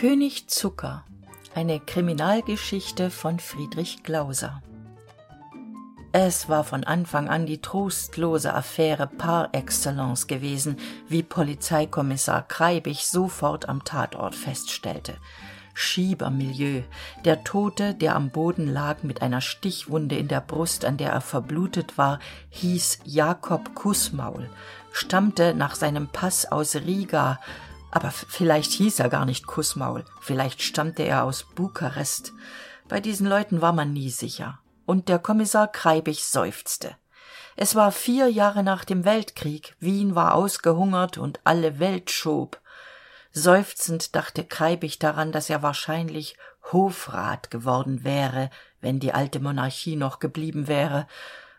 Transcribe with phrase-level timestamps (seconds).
[0.00, 1.04] König Zucker
[1.54, 4.62] eine Kriminalgeschichte von Friedrich Glauser
[6.12, 13.68] es war von Anfang an die trostlose Affäre par excellence gewesen, wie Polizeikommissar Kreibich sofort
[13.68, 15.18] am Tatort feststellte.
[15.74, 16.82] Schiebermilieu.
[17.24, 21.20] Der Tote, der am Boden lag mit einer Stichwunde in der Brust, an der er
[21.20, 24.48] verblutet war, hieß Jakob Kußmaul,
[24.92, 27.38] stammte nach seinem Pass aus Riga,
[27.90, 32.32] aber vielleicht hieß er gar nicht Kußmaul, vielleicht stammte er aus Bukarest.
[32.88, 34.58] Bei diesen Leuten war man nie sicher.
[34.86, 36.96] Und der kommissar kreibich seufzte.
[37.56, 39.76] Es war vier jahre nach dem weltkrieg.
[39.78, 42.60] Wien war ausgehungert und alle welt schob.
[43.32, 46.36] Seufzend dachte kreibich daran dass er wahrscheinlich
[46.72, 48.50] hofrat geworden wäre
[48.80, 51.06] wenn die alte monarchie noch geblieben wäre.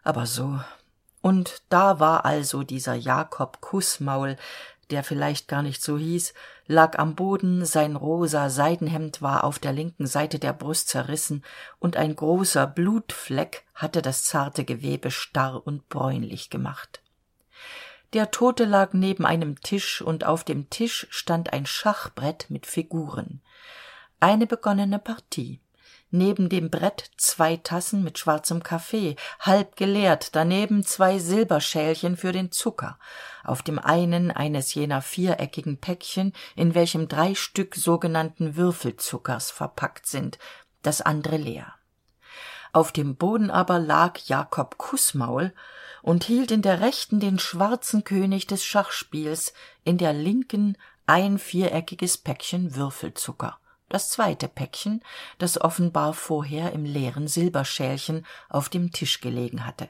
[0.04, 0.60] Aber so.
[1.22, 4.38] Und da war also dieser jakob kußmaul
[4.92, 6.34] der vielleicht gar nicht so hieß
[6.68, 11.44] lag am boden sein rosa seidenhemd war auf der linken seite der brust zerrissen
[11.80, 17.02] und ein großer blutfleck hatte das zarte gewebe starr und bräunlich gemacht.
[18.14, 23.42] Der tote lag neben einem tisch und auf dem tisch stand ein schachbrett mit figuren.
[24.20, 25.62] Eine begonnene partie
[26.12, 32.52] neben dem brett zwei tassen mit schwarzem kaffee halb geleert daneben zwei silberschälchen für den
[32.52, 33.00] zucker.
[33.44, 40.38] Auf dem einen eines jener viereckigen päckchen in welchem drei stück sogenannten würfelzuckers verpackt sind
[40.84, 41.74] das andre leer.
[42.74, 45.54] Auf dem boden aber lag jakob kußmaul
[46.02, 52.18] und hielt in der rechten den schwarzen könig des schachspiels in der linken ein viereckiges
[52.18, 53.58] päckchen würfelzucker
[53.92, 55.04] das zweite päckchen
[55.38, 59.90] das offenbar vorher im leeren silberschälchen auf dem tisch gelegen hatte.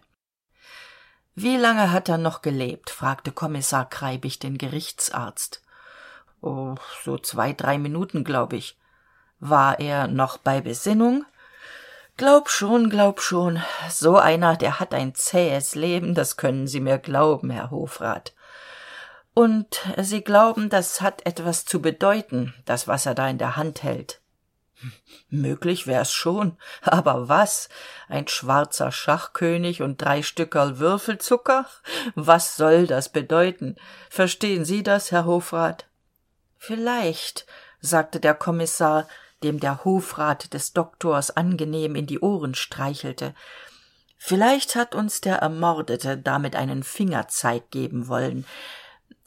[1.36, 2.90] Wie lange hat er noch gelebt?
[2.90, 5.62] fragte kommissar kreibich den gerichtsarzt.
[6.42, 8.78] Oh so zwei drei minuten glaub ich.
[9.40, 11.26] War er noch bei besinnung?
[12.18, 13.62] Glaub schon glaub schon.
[13.90, 18.34] So einer der hat ein zähes leben das können sie mir glauben herr hofrat
[19.34, 23.84] und sie glauben das hat etwas zu bedeuten das was er da in der hand
[23.84, 24.22] hält.
[25.30, 27.70] Möglich wär's schon aber was?
[28.08, 31.68] Ein schwarzer schachkönig und drei stückerl würfelzucker?
[32.16, 33.76] Was soll das bedeuten?
[34.10, 35.86] Verstehen sie das herr hofrat?
[36.58, 37.46] Vielleicht
[37.80, 39.08] sagte der kommissar
[39.44, 43.34] dem der hofrat des doktors angenehm in die ohren streichelte.
[44.18, 48.46] Vielleicht hat uns der ermordete damit einen fingerzeig geben wollen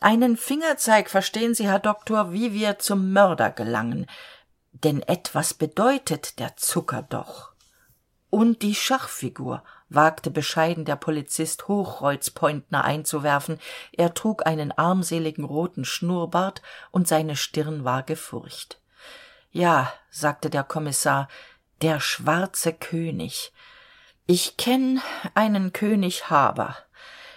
[0.01, 4.07] einen fingerzeig verstehen sie herr doktor wie wir zum mörder gelangen.
[4.73, 7.53] Denn etwas bedeutet der zucker doch.
[8.31, 13.61] Und die schachfigur wagte bescheiden der polizist hochkreuzpointner einzuwerfen.
[13.93, 16.61] Er trug einen armseligen roten schnurrbart
[16.91, 18.81] und seine stirn war gefurcht.
[19.53, 21.29] Ja sagte der kommissar
[21.81, 23.53] der schwarze könig.
[24.27, 25.01] Ich kenn
[25.35, 26.77] einen könig haber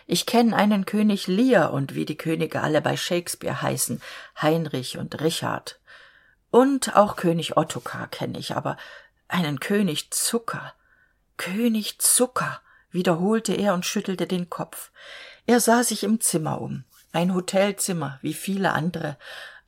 [0.08, 4.02] ich kenn einen könig lear und wie die könige alle bei shakespeare heißen
[4.42, 5.80] heinrich und richard.
[6.50, 8.78] Und auch könig ottokar kenn ich aber
[9.28, 10.74] einen könig zucker.
[11.36, 14.92] König zucker wiederholte er und schüttelte den kopf.
[15.46, 19.18] Er sah sich im zimmer um ein hotelzimmer wie viele andere.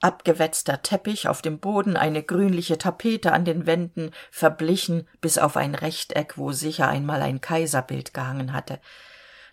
[0.01, 5.75] Abgewetzter teppich auf dem boden eine grünliche tapete an den wänden verblichen bis auf ein
[5.75, 8.79] rechteck wo sicher einmal ein kaiserbild gehangen hatte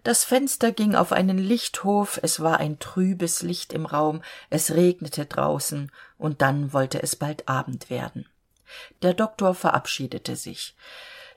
[0.06, 5.26] das fenster ging auf einen lichthof es war ein trübes licht im raum es regnete
[5.26, 8.28] draußen und dann wollte es bald abend werden.
[9.02, 10.76] Der doktor verabschiedete sich.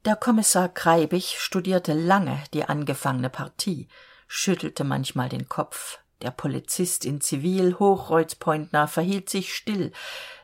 [0.05, 3.87] Der kommissar kreibich studierte lange die angefangene partie
[4.27, 5.97] schüttelte manchmal den kopf.
[6.21, 9.91] Der polizist in zivil hochkreuzpointner verhielt sich still.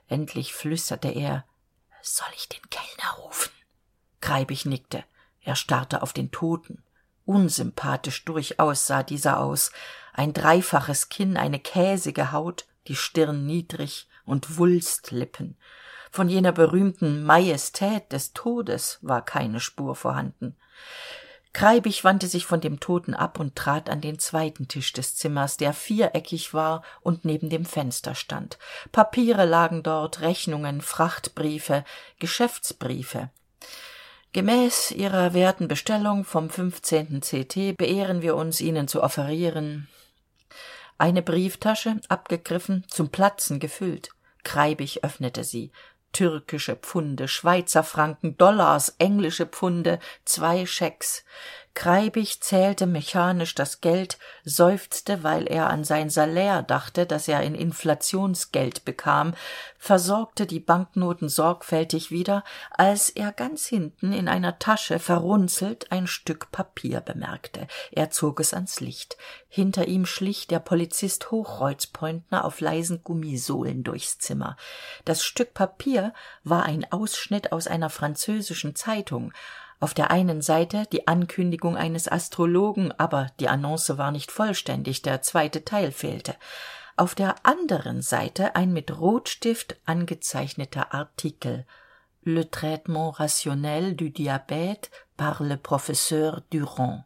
[0.07, 1.45] Endlich flüsterte er
[2.01, 3.51] soll ich den kellner rufen?
[4.19, 5.03] Kreibich nickte.
[5.41, 6.81] Er starrte auf den toten
[7.25, 9.71] unsympathisch durchaus sah dieser aus.
[10.13, 15.57] Ein dreifaches kinn eine käsige haut die stirn niedrig und wulstlippen.
[16.11, 20.55] Von jener berühmten majestät des todes war keine spur vorhanden.
[21.51, 25.55] Kreibich wandte sich von dem toten ab und trat an den zweiten tisch des zimmers
[25.55, 28.57] der viereckig war und neben dem fenster stand.
[28.91, 31.85] Papiere lagen dort rechnungen frachtbriefe
[32.19, 33.29] geschäftsbriefe
[34.35, 37.21] gemäß ihrer werten bestellung vom 15.
[37.21, 39.87] ct beehren wir uns ihnen zu offerieren.
[40.97, 44.09] Eine brieftasche abgegriffen zum platzen gefüllt.
[44.43, 45.71] Kreibig öffnete sie.
[46.11, 51.23] Türkische pfunde schweizerfranken dollars englische pfunde zwei schecks
[51.75, 57.53] kreibich zählte mechanisch das geld seufzte weil er an sein salär dachte das er in
[57.53, 59.33] inflationsgeld bekam
[59.77, 66.51] versorgte die banknoten sorgfältig wieder als er ganz hinten in einer tasche verrunzelt ein stück
[66.51, 67.67] papier bemerkte.
[67.91, 69.17] Er zog es ans licht.
[69.47, 74.57] Hinter ihm schlich der polizist hochkreuzpointner auf leisen gummisohlen durchs zimmer.
[75.05, 76.13] Das stück papier
[76.43, 79.33] war ein ausschnitt aus einer französischen zeitung
[79.85, 85.21] auf der einen seite die ankündigung eines astrologen aber die annonce war nicht vollständig der
[85.21, 86.33] zweite teil fehlte.
[86.97, 91.67] Auf der anderen seite ein mit rotstift angezeichneter artikel.
[92.23, 97.03] Le traitement rationnel du diabte par le professeur durand.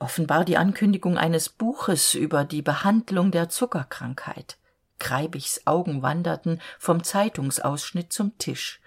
[0.00, 4.58] Offenbar die ankündigung eines buches über die behandlung der zuckerkrankheit.
[4.98, 8.80] Kreibichs augen wanderten vom zeitungsausschnitt zum tisch.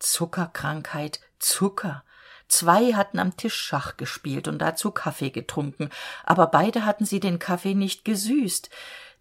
[0.00, 2.04] Zuckerkrankheit zucker.
[2.48, 5.88] Zwei hatten am tisch schach gespielt und dazu kaffee getrunken
[6.24, 8.70] aber beide hatten sie den kaffee nicht gesüßt.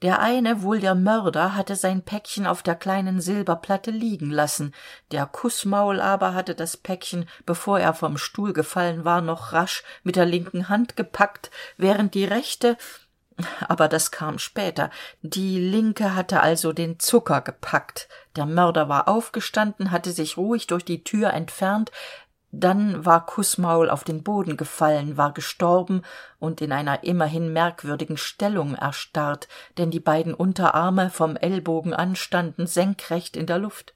[0.02, 4.74] Der eine wohl der mörder hatte sein päckchen auf der kleinen silberplatte liegen lassen.
[5.12, 10.18] Der kußmaul aber hatte das päckchen bevor er vom stuhl gefallen war noch rasch mit
[10.18, 12.78] der linken hand gepackt während die rechte
[13.68, 14.89] aber das kam später.
[15.21, 18.07] Die linke hatte also den zucker gepackt.
[18.35, 21.91] Der mörder war aufgestanden hatte sich ruhig durch die tür entfernt.
[22.56, 26.03] Dann war kußmaul auf den boden gefallen war gestorben
[26.38, 29.47] und in einer immerhin merkwürdigen stellung erstarrt
[29.79, 33.95] denn die beiden unterarme vom ellbogen an standen senkrecht in der luft.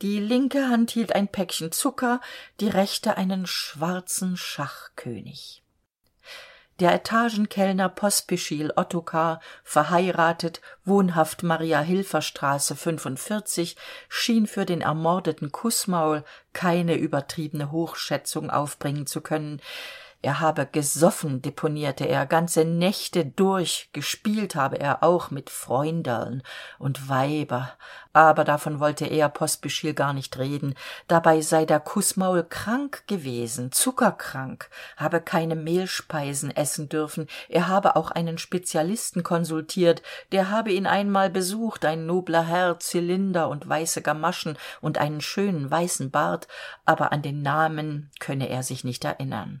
[0.00, 2.20] Die linke hand hielt ein päckchen zucker
[2.60, 5.64] die rechte einen schwarzen schachkönig
[6.78, 12.76] der etagenkellner pospischil ottokar verheiratet wohnhaft mariahilferstraße
[14.08, 19.60] schien für den ermordeten kußmaul keine übertriebene hochschätzung aufbringen zu können
[20.22, 26.42] er habe gesoffen deponierte er ganze nächte durch gespielt habe er auch mit freunderln
[26.78, 27.72] und weiber.
[28.12, 30.74] Aber davon wollte er pospischil gar nicht reden.
[31.06, 37.26] Dabei sei der kußmaul krank gewesen zuckerkrank habe keine mehlspeisen essen dürfen.
[37.48, 40.02] Er habe auch einen spezialisten konsultiert
[40.32, 45.70] der habe ihn einmal besucht ein nobler herr zylinder und weiße gamaschen und einen schönen
[45.70, 46.48] weißen bart
[46.84, 49.60] aber an den namen könne er sich nicht erinnern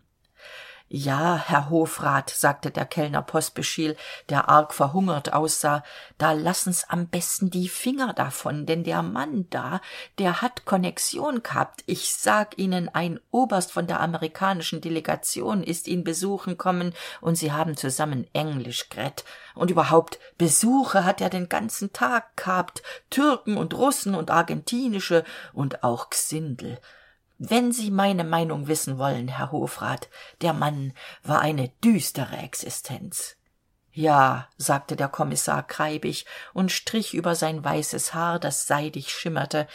[0.88, 3.96] ja herr hofrat sagte der kellner pospechil
[4.28, 5.82] der arg verhungert aussah
[6.18, 9.80] da lassen's am besten die finger davon denn der mann da
[10.18, 11.82] der hat konnexion gehabt.
[11.86, 17.52] Ich sag ihnen ein oberst von der amerikanischen delegation ist ihn besuchen kommen und sie
[17.52, 19.24] haben zusammen englisch g'redt
[19.54, 22.82] und überhaupt besuche hat er den ganzen tag gehabt.
[23.10, 26.78] Türken und russen und argentinische und auch gsindel
[27.38, 30.08] wenn sie meine meinung wissen wollen herr hofrat
[30.40, 30.92] der mann
[31.22, 33.36] war eine düstere existenz.
[33.96, 39.66] Ja sagte der kommissar kreibig und strich über sein weißes haar das seidig schimmerte.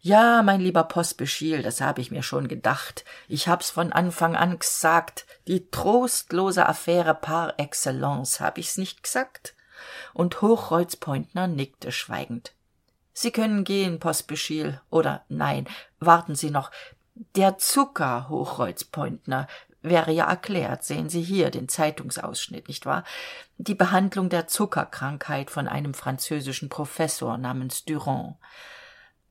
[0.00, 3.04] Ja mein lieber pospechil das hab ich mir schon gedacht.
[3.26, 9.54] Ich hab's von anfang an g'sagt die trostlose affäre par excellence hab ich's nicht g'sagt
[10.12, 12.52] und hochkreuzpointner nickte schweigend.
[13.12, 15.68] Sie können gehen pospechil oder nein
[15.98, 16.70] warten sie noch
[17.14, 19.46] der zucker hochkreuzpointner
[19.82, 20.82] wäre ja erklärt.
[20.84, 23.04] Sehen sie hier den zeitungsausschnitt nicht wahr?
[23.58, 28.36] Die behandlung der zuckerkrankheit von einem französischen professor namens durand.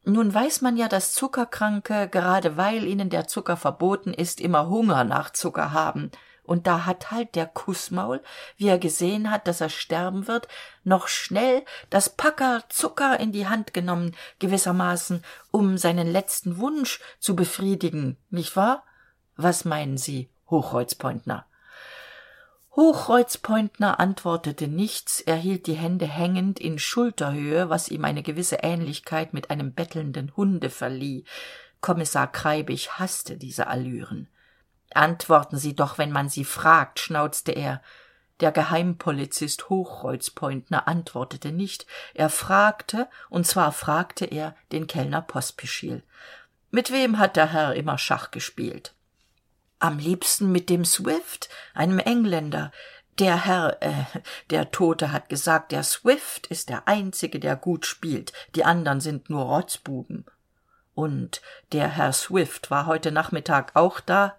[0.06, 5.06] Nun weiß man ja dass zuckerkranke gerade weil ihnen der zucker verboten ist immer hunger
[5.06, 6.12] nach zucker haben
[6.44, 8.22] und da hat halt der kußmaul
[8.58, 10.48] wie er gesehen hat dass er sterben wird
[10.84, 17.36] noch schnell das packerl zucker in die hand genommen gewissermaßen um seinen letzten wunsch zu
[17.36, 18.18] befriedigen.
[18.30, 18.84] Nicht wahr?
[19.36, 21.46] Was meinen sie hochkreuzpointner
[22.76, 25.22] hochkreuzpointner antwortete nichts.
[25.22, 30.36] Er hielt die hände hängend in schulterhöhe was ihm eine gewisse ähnlichkeit mit einem bettelnden
[30.36, 31.24] hunde verlieh.
[31.82, 34.28] Kommissar kreibich haßte diese allüren
[34.96, 37.82] antworten sie doch wenn man sie fragt schnauzte er.
[38.40, 41.86] Der geheimpolizist hochkreuzpointner antwortete nicht.
[42.14, 46.04] Er fragte und zwar fragte er den kellner pospischil.
[46.72, 48.96] Mit wem hat der herr immer schach gespielt?
[49.80, 52.72] Am liebsten mit dem swift einem engländer.
[53.20, 54.06] Der herr äh,
[54.50, 58.34] der tote hat gesagt der swift ist der einzige der gut spielt.
[58.56, 60.26] Die andern sind nur rotzbuben.
[60.96, 64.36] Und der herr swift war heute nachmittag auch da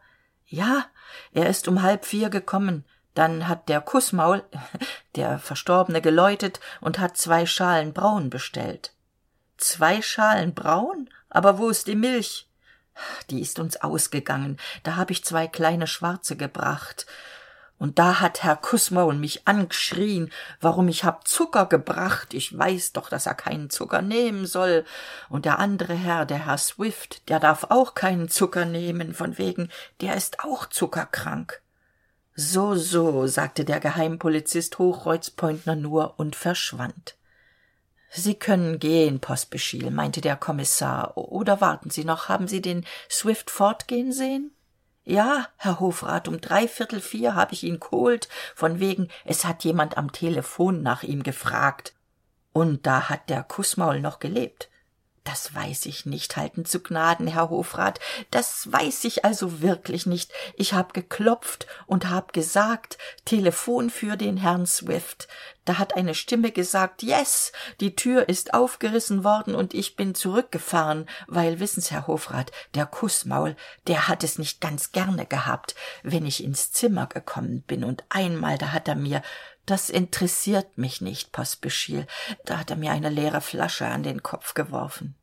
[0.47, 0.87] ja
[1.33, 2.85] er ist um halb vier gekommen.
[3.15, 4.43] Dann hat der kußmaul
[5.17, 8.93] der verstorbene geläutet und hat zwei schalen brauen bestellt.
[9.57, 11.11] Zwei schalen brauen?
[11.29, 12.49] Aber wo ist die milch?
[13.31, 14.59] Die ist uns ausgegangen.
[14.83, 17.07] Da hab ich zwei kleine schwarze gebracht
[17.79, 22.33] und da hat herr kußmaul mich angeschrien warum ich hab zucker gebracht.
[22.33, 24.85] Ich weiß doch dass er keinen zucker nehmen soll.
[25.29, 29.71] Und der andere herr der herr swift der darf auch keinen zucker nehmen von wegen
[30.01, 31.61] der ist auch zuckerkrank.
[32.37, 37.17] So so sagte der geheimpolizist hochkreuzpointner nur und verschwand.
[38.11, 41.17] Sie können gehen pospechil meinte der kommissar.
[41.17, 42.29] Oder warten sie noch.
[42.29, 44.54] Haben sie den swift fortgehen sehen
[45.05, 48.29] ja herr hofrat um dreiviertel vier hab ich ihn geholt.
[48.55, 51.95] Von wegen es hat jemand am telephon nach ihm gefragt.
[52.53, 54.71] Und da hat der kußmaul noch gelebt
[55.25, 57.99] das weiß ich nicht halten zu gnaden herr hofrat.
[58.31, 60.31] Das weiß ich also wirklich nicht.
[60.55, 65.27] Ich hab geklopft und hab gesagt telephon für den herrn swift.
[65.65, 71.09] Da hat eine stimme gesagt yes die tür ist aufgerissen worden und ich bin zurückgefahren.
[71.27, 76.45] Weil wissen's herr hofrat der kußmaul der hat es nicht ganz gerne gehabt wenn ich
[76.45, 77.83] ins zimmer gekommen bin.
[77.83, 79.23] Und einmal da hat er mir
[79.67, 82.07] das interessiert mich nicht pospechil
[82.45, 85.15] da hat er mir eine leere flasche an den kopf geworfen.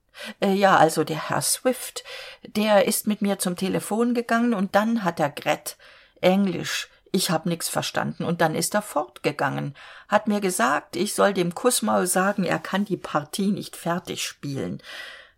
[0.42, 2.04] Äh, ja also der herr swift
[2.44, 5.76] der ist mit mir zum telephon gegangen und dann hat er g'rett
[6.22, 6.90] englisch.
[7.14, 9.76] Ich hab nix verstanden und dann ist er fortgegangen.
[10.08, 14.82] Hat mir gesagt ich soll dem kußmaul sagen er kann die partie nicht fertig spielen.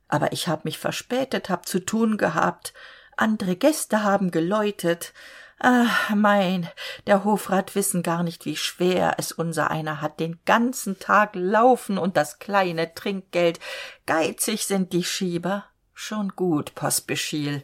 [0.08, 2.74] Aber ich hab mich verspätet hab zu tun gehabt.
[3.18, 5.14] Andre gäste haben geläutet
[5.60, 6.70] ach mein
[7.08, 11.98] der hofrat wissen gar nicht wie schwer es unser einer hat den ganzen tag laufen
[11.98, 13.60] und das kleine trinkgeld.
[14.06, 15.66] Geizig sind die schieber.
[15.94, 17.64] Schon gut pospechil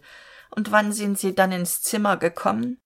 [0.50, 2.80] und wann sind sie dann ins zimmer gekommen?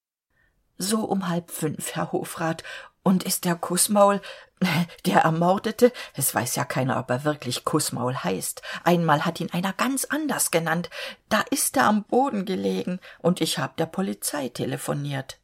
[0.78, 2.64] So um halb fünf herr hofrat.
[3.04, 4.22] Und ist der kußmaul
[5.06, 5.92] der ermordete?
[6.14, 8.62] Es weiß ja keiner ob er wirklich kußmaul heißt.
[8.84, 10.90] Einmal hat ihn einer ganz anders genannt.
[11.30, 15.40] Da ist er am boden gelegen und ich hab der polizei telephoniert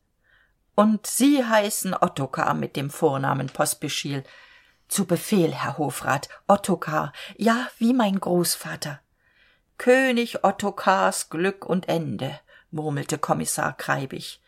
[0.76, 4.24] und sie heißen ottokar mit dem vornamen pospechil
[4.88, 6.30] zu befehl herr hofrat.
[6.48, 7.12] Ottokar.
[7.38, 9.02] Ja wie mein großvater.
[9.78, 12.40] König ottokars glück und ende
[12.72, 14.42] murmelte kommissar kreibich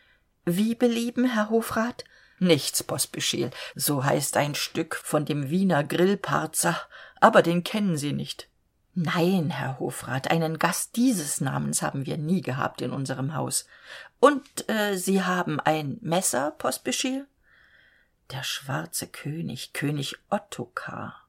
[0.44, 2.04] wie belieben herr hofrat
[2.42, 6.80] nichts pospechil so heißt ein stück von dem wiener grillparzer
[7.20, 8.48] aber den kennen sie nicht.
[8.94, 13.66] Nein herr hofrat einen gast dieses namens haben wir nie gehabt in unserem haus.
[14.18, 17.26] Und äh, sie haben ein messer pospechil
[18.32, 21.26] der schwarze könig könig ottokar.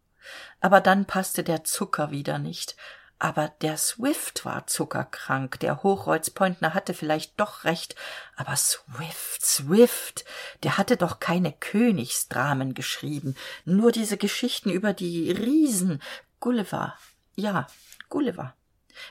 [0.62, 2.76] Aber dann passte der zucker wieder nicht
[3.24, 5.58] aber der swift war zuckerkrank.
[5.62, 7.96] Der hochkreuzpointner hatte vielleicht doch recht.
[8.36, 10.26] Aber swift swift
[10.64, 13.38] der hatte doch keine königsdramen geschrieben.
[13.64, 16.02] Nur diese geschichten über die riesen.
[16.42, 16.98] Gulliver
[17.36, 17.68] ja
[18.10, 18.56] gulliver.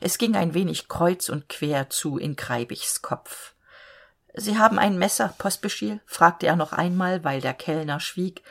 [0.01, 3.55] Es ging ein wenig kreuz und quer zu in kreibichs kopf.
[4.35, 8.43] Sie haben ein messer pospechil fragte er noch einmal weil der kellner schwieg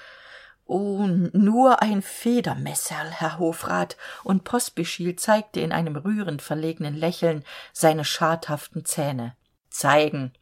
[0.71, 3.97] oh nur ein federmesserl herr hofrat.
[4.23, 9.35] Und pospechil zeigte in einem rührend verlegenen lächeln seine schadhaften zähne.
[9.69, 10.33] Zeigen.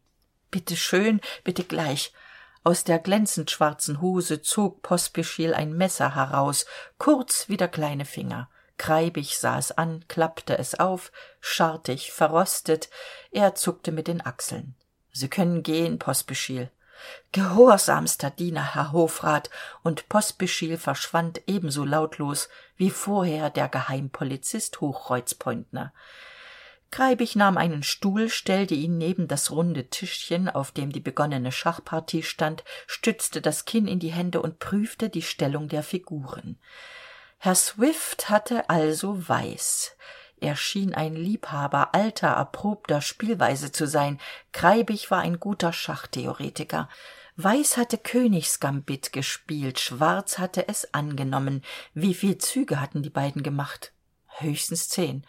[0.51, 2.13] Bitte schön bitte gleich.
[2.63, 6.65] Aus der glänzend schwarzen hose zog pospechil ein messer heraus.
[6.97, 8.49] Kurz wie der kleine finger.
[8.77, 12.89] Kreibig sah es an klappte es auf schartig verrostet.
[13.31, 14.75] Er zuckte mit den achseln.
[15.11, 16.69] Sie können gehen pospechil
[17.31, 19.49] gehorsamster diener herr hofrat
[19.83, 25.93] und pospechil verschwand ebenso lautlos wie vorher der geheimpolizist hochkreuzpointner.
[26.91, 32.23] Kreibich nahm einen stuhl stellte ihn neben das runde tischchen auf dem die begonnene schachpartie
[32.23, 36.57] stand stützte das kinn in die hände und prüfte die stellung der figuren.
[37.37, 39.95] Herr swift hatte also weiß
[40.41, 44.19] er schien ein liebhaber alter erprobter spielweise zu sein.
[44.51, 46.89] Kreibich war ein guter schachtheoretiker.
[47.37, 51.63] Weiß hatte königsgambit gespielt schwarz hatte es angenommen.
[51.93, 53.93] Wieviel züge hatten die beiden gemacht?
[54.27, 55.25] Höchstens zehn.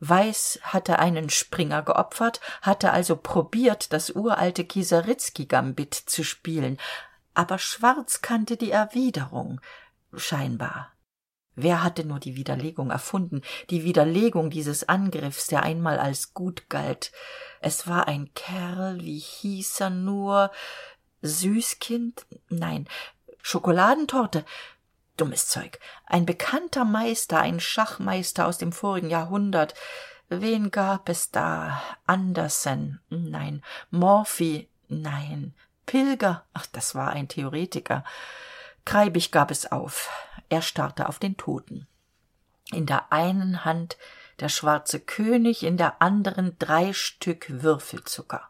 [0.00, 6.78] Weiß hatte einen springer geopfert hatte also probiert das uralte kieseritzky gambit zu spielen.
[7.34, 9.60] Aber schwarz kannte die erwiderung.
[10.14, 10.93] Scheinbar
[11.54, 17.12] wer hatte nur die widerlegung erfunden die widerlegung dieses angriffs der einmal als gut galt?
[17.60, 20.50] Es war ein kerl wie hieß er nur?
[21.22, 22.26] Süßkind?
[22.48, 22.86] Nein
[23.44, 24.44] schokoladentorte?
[25.16, 25.78] Dummes zeug.
[26.06, 29.74] Ein bekannter meister ein schachmeister aus dem vorigen jahrhundert.
[30.28, 31.80] Wen gab es da?
[32.06, 33.00] Andersen?
[33.10, 33.62] Nein.
[33.90, 34.68] Morphy?
[34.88, 35.54] Nein.
[35.86, 36.44] Pilger?
[36.54, 38.02] Ach das war ein theoretiker.
[38.84, 40.10] Kreibich gab es auf
[40.54, 41.86] er starrte auf den toten.
[42.72, 43.98] In der einen hand
[44.40, 48.48] der schwarze könig in der anderen drei stück würfelzucker.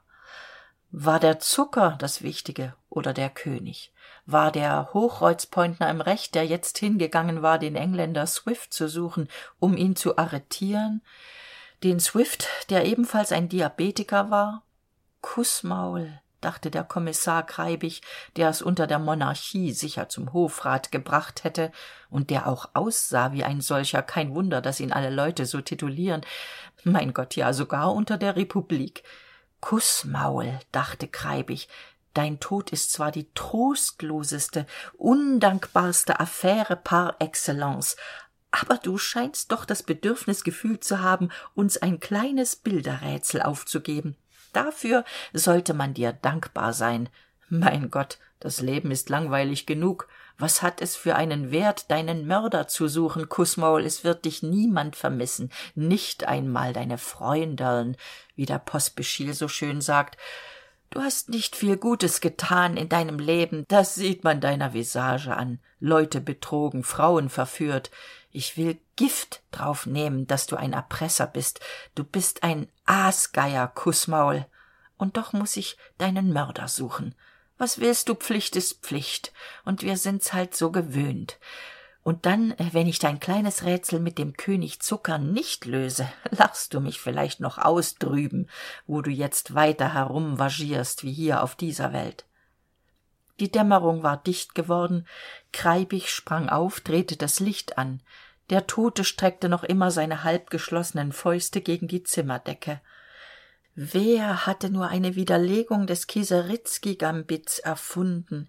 [0.90, 3.92] War der zucker das wichtige oder der könig?
[4.26, 9.76] War der hochkreuzpointner im recht der jetzt hingegangen war den engländer swift zu suchen um
[9.76, 11.02] ihn zu arretieren?
[11.82, 14.62] Den swift der ebenfalls ein diabetiker war?
[15.20, 18.02] Kußmaul dachte der kommissar kreibig
[18.36, 21.72] der es unter der monarchie sicher zum hofrat gebracht hätte
[22.10, 24.02] und der auch aussah wie ein solcher.
[24.02, 26.20] Kein wunder dass ihn alle leute so titulieren.
[26.84, 29.02] Mein gott ja sogar unter der republik.
[29.60, 31.68] Kußmaul dachte kreibig
[32.14, 37.96] dein tod ist zwar die trostloseste undankbarste affaire par excellence
[38.50, 44.16] aber du scheinst doch das bedürfnis gefühlt zu haben uns ein kleines bilderrätsel aufzugeben
[44.56, 47.08] dafür sollte man dir dankbar sein.
[47.48, 50.06] Mein gott das leben ist langweilig genug.
[50.36, 54.96] Was hat es für einen wert deinen mörder zu suchen kußmaul es wird dich niemand
[54.96, 55.50] vermissen.
[55.74, 57.96] Nicht einmal deine freunderln
[58.36, 60.18] wie der pospechil so schön sagt
[60.90, 63.64] du hast nicht viel gutes getan in deinem leben.
[63.68, 65.58] Das sieht man deiner visage an.
[65.80, 67.90] Leute betrogen frauen verführt
[68.34, 71.60] ich will gift drauf nehmen dass du ein erpresser bist.
[71.94, 74.46] Du bist ein aasgeier kußmaul
[74.96, 77.14] und doch muss ich deinen mörder suchen.
[77.56, 78.14] Was willst du?
[78.14, 79.32] Pflicht ist pflicht.
[79.64, 81.38] Und wir sind's halt so gewöhnt.
[82.02, 86.74] Und dann äh, wenn ich dein kleines rätsel mit dem könig zucker nicht löse lachst
[86.74, 88.48] du mich vielleicht noch aus drüben
[88.86, 92.26] wo du jetzt weiter herumvagierst wie hier auf dieser welt
[93.40, 95.06] die dämmerung war dicht geworden.
[95.52, 98.00] Kreibig sprang auf drehte das licht an.
[98.50, 102.80] Der tote streckte noch immer seine halbgeschlossenen fäuste gegen die zimmerdecke.
[103.74, 108.48] Wer hatte nur eine widerlegung des kieseritzky gambits erfunden?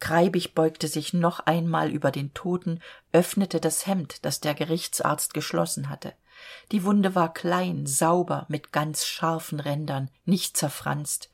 [0.00, 2.80] Kreibig beugte sich noch einmal über den toten
[3.12, 6.14] öffnete das hemd das der gerichtsarzt geschlossen hatte.
[6.72, 11.30] Die wunde war klein sauber mit ganz scharfen rändern nicht zerfranst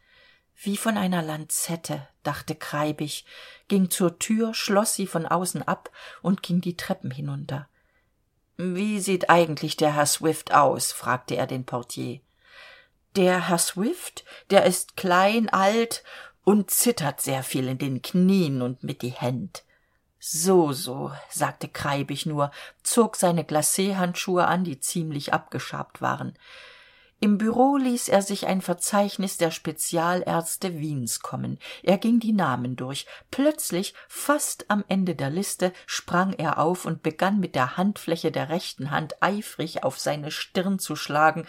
[0.56, 3.24] wie von einer lanzette dachte kreibig
[3.68, 5.90] ging zur tür schloss sie von außen ab
[6.22, 7.68] und ging die treppen hinunter.
[8.56, 10.92] Wie sieht eigentlich der herr swift aus?
[10.92, 12.20] fragte er den portier.
[13.16, 16.02] Der herr swift der ist klein alt
[16.44, 19.64] und zittert sehr viel in den knien und mit die händ
[20.28, 22.50] so so sagte kreibig nur
[22.82, 26.36] zog seine glachandschuhe an die ziemlich abgeschabt waren
[27.18, 31.58] im Büro ließ er sich ein verzeichnis der spezialärzte wiens kommen.
[31.82, 33.06] Er ging die namen durch.
[33.30, 38.50] Plötzlich fast am ende der liste sprang er auf und begann mit der handfläche der
[38.50, 41.46] rechten hand eifrig auf seine stirn zu schlagen.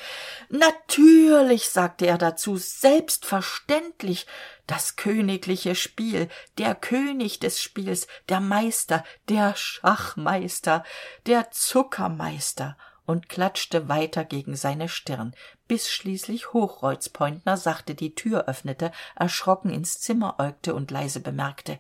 [0.50, 4.26] Natürlich sagte er dazu selbstverständlich.
[4.68, 10.86] Das königliche spiel der könig des spiels der meister der schachmeister
[11.26, 15.34] der zuckermeister und klatschte weiter gegen seine stirn
[15.68, 21.80] bis schließlich hochkreuzpointner sachte die tür öffnete erschrocken ins zimmer äugte und leise bemerkte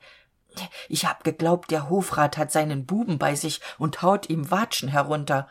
[0.89, 5.47] ich hab geglaubt der hofrat hat seinen buben bei sich und haut ihm watschen herunter.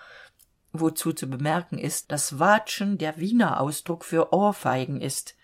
[0.73, 5.35] Wozu zu bemerken ist dass watschen der wiener ausdruck für ohrfeigen ist.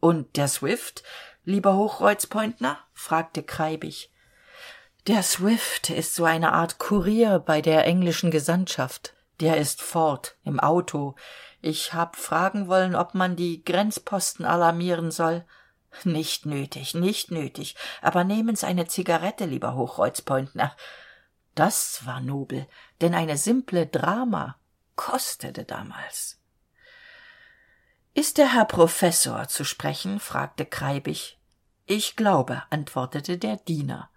[0.00, 1.02] Und der swift
[1.44, 4.12] lieber hochkreuzpointner fragte kreibig.
[5.06, 9.14] Der swift ist so eine art kurier bei der englischen gesandtschaft.
[9.40, 11.14] Der ist fort im auto
[11.60, 15.44] ich hab fragen wollen ob man die grenzposten alarmieren soll.
[16.04, 17.74] Nicht nötig nicht nötig.
[18.02, 20.74] Aber nehmen's eine zigarette lieber hochkreuzpointner
[21.58, 22.68] das war nobel
[23.00, 24.56] denn eine simple drama
[24.94, 26.40] kostete damals.
[28.14, 30.20] Ist der herr professor zu sprechen?
[30.20, 31.36] fragte kreibig.
[31.84, 34.08] Ich glaube antwortete der diener.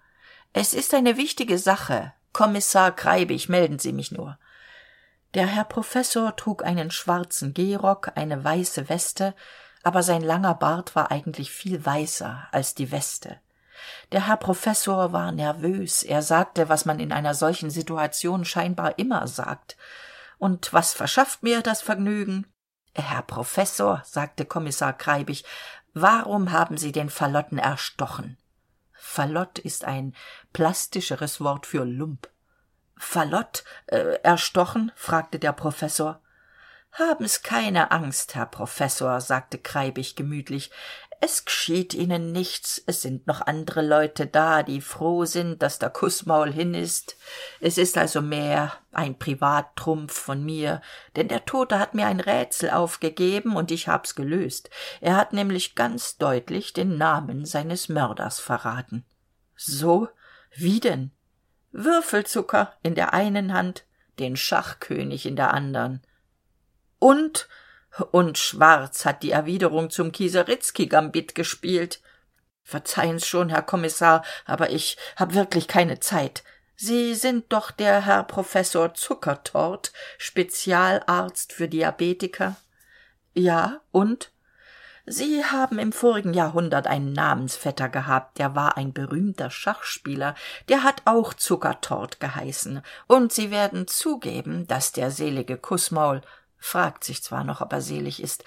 [0.53, 2.13] Es ist eine wichtige sache.
[2.31, 4.37] Kommissar kreibig melden sie mich nur
[5.33, 9.33] der herr professor trug einen schwarzen gehrock eine weiße weste
[9.83, 13.39] aber sein langer bart war eigentlich viel weißer als die weste.
[14.11, 16.03] Der herr professor war nervös.
[16.03, 19.77] Er sagte was man in einer solchen situation scheinbar immer sagt.
[20.37, 22.45] Und was verschafft mir das vergnügen?
[22.93, 25.45] Herr professor sagte kommissar kreibig
[25.93, 28.37] warum haben sie den fallotten erstochen?
[28.93, 30.13] Fallott ist ein
[30.53, 32.29] plastischeres wort für lump
[33.01, 34.91] fallott äh, erstochen?
[34.95, 36.21] fragte der professor.
[36.93, 40.71] Haben's keine angst herr professor sagte kreibig gemütlich.
[41.23, 42.81] Es geschieht ihnen nichts.
[42.85, 47.15] Es sind noch andere leute da die froh sind dass der kußmaul hin ist.
[47.59, 50.81] Es ist also mehr ein privattrumpf von mir
[51.15, 54.69] denn der tote hat mir ein rätsel aufgegeben und ich hab's gelöst.
[54.99, 59.05] Er hat nämlich ganz deutlich den namen seines mörders verraten.
[59.55, 60.07] So?
[60.53, 61.11] Wie denn
[61.71, 63.85] würfelzucker in der einen hand
[64.19, 66.01] den schachkönig in der andern
[66.99, 67.47] und
[68.11, 72.01] und schwarz hat die erwiderung zum kieseritzky gambit gespielt.
[72.63, 76.43] Verzeihen's schon herr kommissar aber ich hab wirklich keine zeit.
[76.75, 82.55] Sie sind doch der herr professor zuckertort spezialarzt für diabetiker.
[83.33, 84.31] Ja und
[85.05, 90.35] sie haben im vorigen jahrhundert einen namensvetter gehabt der war ein berühmter schachspieler
[90.69, 92.81] der hat auch zuckertort geheißen.
[93.07, 96.21] Und sie werden zugeben dass der selige kußmaul
[96.57, 98.43] fragt sich zwar noch ob er selig ist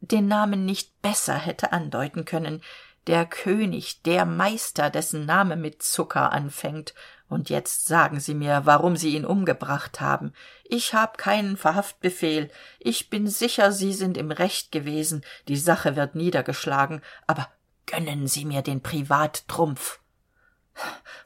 [0.00, 2.62] den namen nicht besser hätte andeuten können.
[3.06, 6.94] Der könig der meister dessen name mit zucker anfängt
[7.28, 10.32] und jetzt sagen sie mir warum sie ihn umgebracht haben.
[10.64, 12.50] Ich hab keinen verhaftbefehl.
[12.78, 15.22] Ich bin sicher sie sind im recht gewesen.
[15.46, 17.02] Die sache wird niedergeschlagen.
[17.26, 17.48] Aber
[17.86, 20.00] gönnen sie mir den privattrumpf.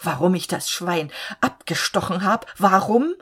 [0.00, 2.46] Warum ich das schwein abgestochen hab?
[2.58, 3.14] Warum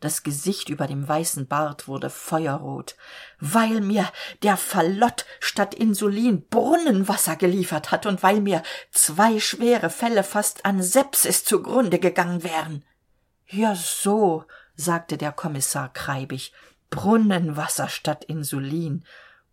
[0.00, 2.96] das gesicht über dem weißen bart wurde feuerrot
[3.40, 4.10] weil mir
[4.42, 10.82] der fallott statt insulin brunnenwasser geliefert hat und weil mir zwei schwere fälle fast an
[10.82, 12.84] sepsis zugrunde gegangen wären.
[13.46, 16.52] Ja so sagte der kommissar kreibig
[16.90, 19.04] brunnenwasser statt insulin.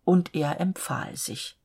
[0.04, 1.58] Und er empfahl sich.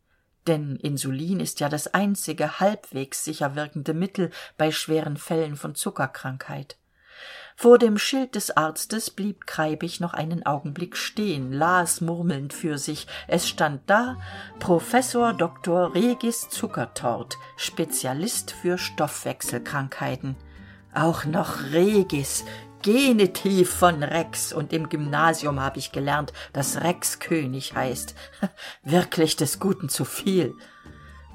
[0.47, 6.77] Denn insulin ist ja das einzige halbwegs sicher wirkende mittel bei schweren fällen von zuckerkrankheit
[7.61, 13.05] vor dem schild des arztes blieb kreibich noch einen augenblick stehen las murmelnd für sich.
[13.27, 14.17] Es stand da
[14.57, 20.37] professor dr regis zuckertort spezialist für stoffwechselkrankheiten.
[20.91, 22.45] Auch noch regis
[22.81, 24.53] genitiv von rex.
[24.53, 28.15] Und im gymnasium habe ich gelernt dass rex könig heißt.
[28.83, 30.55] Wirklich des guten zu viel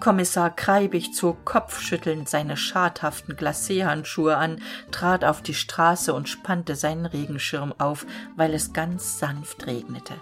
[0.00, 7.06] kommissar kreibich zog kopfschüttelnd seine schadhaften glachandschuhe an trat auf die straße und spannte seinen
[7.06, 8.06] regenschirm auf
[8.36, 10.14] weil es ganz sanft regnete.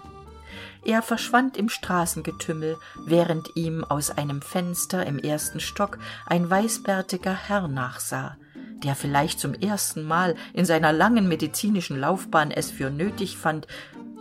[0.83, 7.67] Er verschwand im straßengetümmel während ihm aus einem fenster im ersten stock ein weißbärtiger herr
[7.67, 8.37] nachsah
[8.83, 13.67] der vielleicht zum erstenmal in seiner langen medizinischen laufbahn es für nötig fand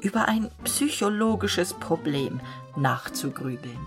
[0.01, 2.41] über ein psychologisches problem
[2.77, 3.79] nachzugrübeln